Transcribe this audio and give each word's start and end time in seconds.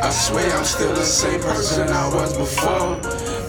I 0.00 0.10
swear 0.10 0.52
I'm 0.56 0.64
still 0.64 0.94
the 0.94 1.04
same 1.04 1.40
person 1.40 1.88
I 1.88 2.08
was 2.14 2.36
before. 2.36 3.00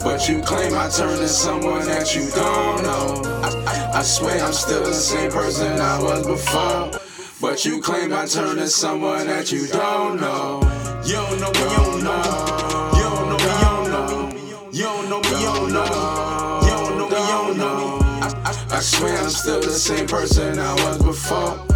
But 0.04 0.28
you 0.28 0.42
claim 0.42 0.74
I 0.74 0.90
turned 0.90 1.14
into 1.14 1.28
someone 1.28 1.86
that 1.86 2.16
you 2.16 2.30
don't 2.32 2.84
know. 2.84 3.22
I, 3.44 3.92
I 3.96 4.02
swear 4.02 4.44
I'm 4.44 4.54
still 4.54 4.84
the 4.84 4.94
same 4.94 5.32
person 5.32 5.80
I 5.80 6.02
was 6.02 6.26
before. 6.26 6.92
But 7.42 7.64
you 7.66 7.82
claim 7.82 8.12
I 8.14 8.26
turned 8.26 8.60
into 8.60 8.70
someone 8.70 9.28
that 9.28 9.52
you 9.52 9.68
don't 9.68 10.20
know. 10.20 10.62
You 11.06 11.14
don't 11.14 11.40
know 11.40 11.52
me, 11.52 11.60
you 11.60 11.78
don't 11.78 12.04
know. 12.04 12.92
You 12.96 13.04
don't 13.04 13.30
know 13.30 13.38
me, 13.38 13.44
you 13.44 13.62
don't 13.62 13.90
know. 13.92 14.30
You 14.72 14.84
don't 14.84 15.10
know 15.10 15.20
me, 15.22 15.30
you 15.30 15.46
don't 15.46 15.72
know. 15.74 16.60
You 16.64 16.70
don't 16.70 16.98
know 16.98 17.10
me, 17.10 17.18
you 17.18 17.28
don't 17.28 17.58
know. 17.58 18.00
I, 18.22 18.68
I 18.72 18.80
swear 18.80 19.18
I'm 19.18 19.30
still 19.30 19.62
the 19.62 19.70
same 19.70 20.08
person 20.08 20.60
I 20.60 20.74
was 20.86 20.98
before. 20.98 21.69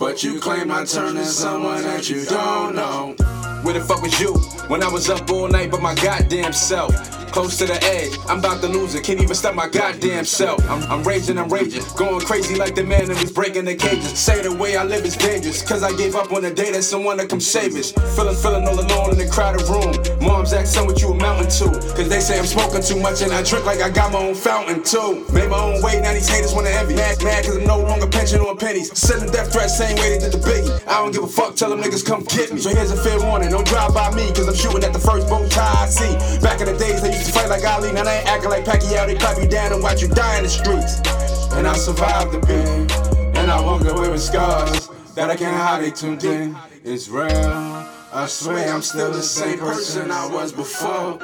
But 0.00 0.22
you 0.24 0.40
claim 0.40 0.70
I 0.70 0.86
turned 0.86 1.18
into 1.18 1.26
someone 1.26 1.82
that 1.82 2.08
you 2.08 2.24
don't 2.24 2.74
know. 2.74 3.14
Where 3.62 3.74
the 3.74 3.80
fuck 3.80 4.00
was 4.00 4.18
you 4.18 4.32
when 4.68 4.82
I 4.82 4.88
was 4.88 5.10
up 5.10 5.30
all 5.30 5.46
night 5.46 5.70
by 5.70 5.78
my 5.78 5.94
goddamn 5.94 6.54
self? 6.54 6.94
Close 7.32 7.58
to 7.58 7.66
the 7.66 7.78
edge, 7.84 8.10
I'm 8.28 8.40
about 8.40 8.60
to 8.62 8.66
lose 8.66 8.94
it. 8.96 9.04
Can't 9.04 9.20
even 9.20 9.36
stop 9.36 9.54
my 9.54 9.68
goddamn 9.68 10.24
self. 10.24 10.58
I'm, 10.68 10.82
I'm 10.90 11.04
raging, 11.04 11.38
I'm 11.38 11.48
raging. 11.48 11.84
Going 11.96 12.24
crazy 12.24 12.56
like 12.56 12.74
the 12.74 12.82
man 12.82 13.06
that 13.06 13.20
was 13.20 13.30
breaking 13.30 13.66
the 13.66 13.76
cages. 13.76 14.18
Say 14.18 14.42
the 14.42 14.52
way 14.52 14.76
I 14.76 14.82
live 14.82 15.04
is 15.04 15.16
dangerous. 15.16 15.62
Cause 15.62 15.84
I 15.84 15.94
gave 15.96 16.16
up 16.16 16.32
on 16.32 16.42
the 16.42 16.50
day 16.50 16.72
that 16.72 16.82
someone 16.82 17.18
to 17.18 17.26
come 17.28 17.38
save 17.38 17.76
us. 17.76 17.92
Feeling, 18.16 18.34
feeling 18.34 18.66
all 18.66 18.80
alone 18.80 19.12
in 19.12 19.18
the 19.18 19.28
crowded 19.30 19.62
room. 19.68 19.94
Moms 20.26 20.52
ask 20.52 20.74
son 20.74 20.86
what 20.86 21.00
you 21.00 21.12
amounting 21.12 21.50
to. 21.60 21.78
Cause 21.94 22.08
they 22.08 22.18
say 22.20 22.38
I'm 22.38 22.46
smoking 22.46 22.82
too 22.82 22.98
much 22.98 23.22
and 23.22 23.32
I 23.32 23.44
drink 23.44 23.64
like 23.64 23.80
I 23.80 23.90
got 23.90 24.12
my 24.12 24.18
own 24.18 24.34
fountain 24.34 24.82
too. 24.82 25.24
Made 25.32 25.50
my 25.50 25.60
own 25.60 25.80
way, 25.82 26.00
now 26.00 26.12
these 26.12 26.28
envy. 26.80 26.94
Mad, 26.94 27.22
mad 27.22 27.44
cause 27.44 27.56
I'm 27.56 27.64
no 27.64 27.78
longer 27.78 28.06
pension 28.06 28.40
on 28.40 28.56
pennies. 28.56 28.96
Sending 28.98 29.30
death 29.30 29.52
threats, 29.52 29.76
same 29.76 29.96
way 29.96 30.16
they 30.16 30.18
did 30.18 30.32
the 30.32 30.38
biggie. 30.38 30.72
I 30.88 31.02
don't 31.02 31.12
give 31.12 31.22
a 31.22 31.28
fuck, 31.28 31.54
tell 31.54 31.70
them 31.70 31.80
niggas 31.80 32.04
come 32.04 32.24
get 32.24 32.52
me. 32.52 32.60
So 32.60 32.70
here's 32.70 32.90
a 32.90 32.96
fair 32.96 33.20
warning, 33.20 33.50
don't 33.50 33.66
drive 33.66 33.94
by 33.94 34.12
me. 34.14 34.32
Cause 34.32 34.48
I'm 34.48 34.54
shooting 34.54 34.84
at 34.84 34.92
the 34.92 34.98
first 34.98 35.28
bow 35.28 35.46
tie 35.48 35.84
I 35.84 35.86
see. 35.86 36.12
Back 36.40 36.60
in 36.60 36.66
the 36.66 36.76
days, 36.76 37.02
they 37.02 37.12
used 37.12 37.26
to 37.26 37.32
fight 37.32 37.48
like 37.48 37.64
Ali. 37.64 37.92
Now 37.92 38.04
they 38.04 38.18
ain't 38.18 38.28
acting 38.28 38.50
like 38.50 38.64
Pacquiao, 38.64 39.06
they 39.06 39.16
clap 39.16 39.38
you 39.38 39.48
down 39.48 39.72
and 39.72 39.82
watch 39.82 40.02
you 40.02 40.08
die 40.08 40.38
in 40.38 40.44
the 40.44 40.50
streets. 40.50 41.00
And 41.52 41.66
I 41.66 41.74
survived 41.76 42.32
the 42.32 42.40
pain, 42.40 42.88
and 43.36 43.50
I 43.50 43.60
go 43.60 43.90
away 43.90 44.08
with 44.08 44.22
scars 44.22 44.88
that 45.14 45.30
I 45.30 45.36
can't 45.36 45.56
hide. 45.56 45.82
They 45.84 45.90
tuned 45.90 46.24
in, 46.24 46.56
it's 46.84 47.08
real. 47.08 47.26
I 48.12 48.26
swear 48.26 48.72
I'm 48.72 48.82
still 48.82 49.12
the 49.12 49.22
same 49.22 49.58
person 49.58 50.10
I 50.10 50.26
was 50.26 50.52
before, 50.52 51.20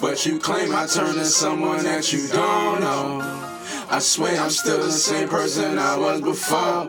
but 0.00 0.24
you 0.24 0.38
claim 0.38 0.74
I 0.74 0.86
turned 0.86 1.18
into 1.18 1.26
someone 1.26 1.84
that 1.84 2.12
you 2.12 2.28
don't 2.28 2.80
know. 2.80 3.49
I 3.92 3.98
swear 3.98 4.40
I'm 4.40 4.50
still 4.50 4.78
the 4.78 4.92
same 4.92 5.28
person 5.28 5.76
I 5.76 5.96
was 5.98 6.20
before, 6.20 6.86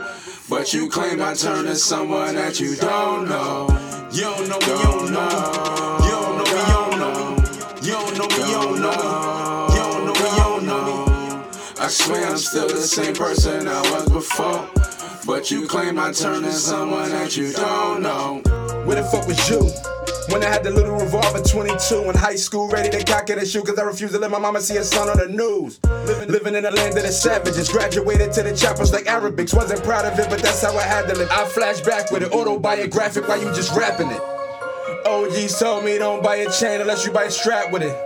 but 0.48 0.72
you 0.72 0.88
claim 0.88 1.20
I 1.20 1.34
turned 1.34 1.68
into 1.68 1.76
someone 1.76 2.36
that 2.36 2.60
you 2.60 2.76
don't 2.76 3.28
know. 3.28 3.68
You 4.12 4.22
don't 4.22 4.48
know 4.48 4.60
you 4.60 4.78
don't 4.84 5.12
know. 5.12 5.98
You 6.04 6.12
don't 6.12 6.38
know 6.38 6.46
you 6.46 6.68
don't 6.70 7.00
know. 7.00 7.38
You 7.82 7.92
don't 7.94 8.18
know 8.18 8.28
you 8.38 8.54
don't 8.54 8.82
know. 8.82 9.68
You 9.72 9.82
don't 9.82 10.06
know 10.06 10.14
you 10.14 10.38
don't 10.38 10.66
know. 10.68 11.50
I 11.80 11.88
swear 11.88 12.28
I'm 12.28 12.38
still 12.38 12.68
the 12.68 12.78
same 12.78 13.16
person 13.16 13.68
I 13.68 13.82
was 13.92 14.08
before. 14.08 14.70
But 15.26 15.50
you 15.50 15.68
claim 15.68 15.98
I 15.98 16.12
turned 16.12 16.46
into 16.46 16.52
someone 16.52 17.10
that 17.10 17.36
you 17.36 17.52
don't 17.52 18.04
know. 18.04 18.44
Where 18.86 19.02
the 19.02 19.04
fuck 19.04 19.26
was 19.26 19.50
you? 19.50 19.72
When 20.30 20.44
I 20.44 20.48
had 20.48 20.64
the 20.64 20.70
little 20.70 20.96
revolver 20.96 21.42
22 21.42 22.10
in 22.10 22.16
high 22.16 22.36
school, 22.36 22.70
ready 22.70 22.90
to 22.90 23.04
cock 23.04 23.30
it 23.30 23.38
and 23.38 23.48
shoot, 23.48 23.66
cause 23.66 23.78
I 23.80 23.84
refused 23.84 24.14
to 24.14 24.20
let 24.20 24.30
my 24.30 24.40
mama 24.40 24.62
see 24.62 24.78
a 24.78 24.84
son 24.84 25.10
on 25.10 25.18
the 25.18 25.28
news. 25.28 25.80
Living, 26.06 26.30
living 26.30 26.56
in 26.56 26.64
the 26.64 26.72
land 26.72 26.96
of 26.96 27.04
the 27.04 27.12
savages, 27.12 27.70
graduated 27.70 28.32
to 28.34 28.44
the 28.44 28.56
choppers 28.56 28.92
like 28.94 29.06
Arabics. 29.06 29.54
Wasn't 29.54 29.84
proud 29.84 30.06
of 30.06 30.18
it, 30.20 30.30
but 30.30 30.40
that's 30.40 30.62
how 30.62 30.78
I 30.78 30.84
had 30.84 31.08
to 31.08 31.16
live. 31.16 31.30
I 31.32 31.46
flash 31.46 31.82
back 31.82 32.12
with 32.12 32.24
it, 32.24 32.32
autobiographic 32.32 33.28
while 33.28 33.42
you 33.42 33.48
just 33.54 33.76
rapping 33.76 34.12
it. 34.12 34.22
OGs 35.06 35.60
told 35.60 35.84
me 35.86 35.98
don't 35.98 36.24
buy 36.24 36.36
a 36.38 36.52
chain 36.52 36.82
unless 36.82 37.06
you 37.06 37.12
buy 37.12 37.24
a 37.24 37.32
strap 37.32 37.72
with 37.72 37.82
it. 37.82 37.98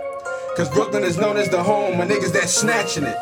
Cause 0.56 0.70
Brooklyn 0.70 1.04
is 1.04 1.18
known 1.18 1.36
as 1.36 1.50
the 1.50 1.62
home 1.62 2.00
of 2.00 2.08
niggas 2.08 2.32
that 2.32 2.48
snatching 2.48 3.04
it. 3.04 3.16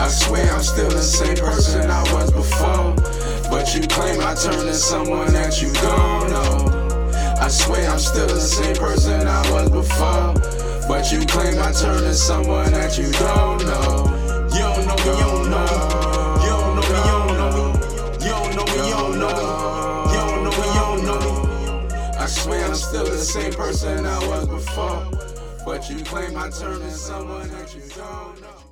I 0.00 0.08
swear 0.08 0.50
I'm 0.50 0.62
still 0.62 0.88
the 0.88 1.02
same 1.02 1.36
person 1.36 1.90
I 1.90 2.02
was 2.14 2.32
before. 2.32 2.94
But 3.50 3.74
you 3.74 3.86
claim 3.86 4.18
I 4.22 4.34
turned 4.34 4.60
into 4.60 4.72
someone 4.72 5.30
that 5.34 5.60
you 5.60 5.70
don't 5.74 6.30
know. 6.30 7.10
I 7.38 7.48
swear 7.48 7.90
I'm 7.90 7.98
still 7.98 8.26
the 8.26 8.40
same 8.40 8.76
person 8.76 9.28
I 9.28 9.52
was 9.52 9.68
before. 9.68 10.32
But 10.88 11.12
you 11.12 11.26
claim 11.26 11.60
I 11.60 11.70
turned 11.72 11.98
into 12.00 12.14
someone 12.14 12.72
that 12.72 12.96
you 12.96 13.12
don't 13.12 13.60
know. 13.68 14.08
You 14.56 14.64
don't 14.72 14.86
know 14.88 14.96
me, 14.96 15.12
you 15.12 15.28
don't 15.28 15.50
know. 15.50 15.68
You 16.40 16.48
don't 16.48 16.76
know 16.76 16.86
me, 16.88 16.96
you 16.96 17.12
don't 17.12 17.36
know. 17.36 17.74
You 18.24 18.30
don't 18.30 18.56
know 18.56 18.64
me, 18.64 18.76
you 18.88 18.96
don't 18.96 19.18
know. 19.20 20.46
Me, 20.48 20.64
you 20.64 20.80
don't 20.80 21.04
know. 21.04 22.16
I 22.18 22.24
swear 22.24 22.64
I'm 22.64 22.74
still 22.74 23.04
the 23.04 23.18
same 23.18 23.52
person 23.52 24.06
I 24.06 24.18
was 24.28 24.48
before. 24.48 25.10
But 25.66 25.90
you 25.90 26.02
claim 26.04 26.38
I 26.38 26.48
turned 26.48 26.82
into 26.82 26.90
someone 26.90 27.50
that 27.50 27.74
you 27.74 27.82
don't 27.94 28.40
know. 28.40 28.69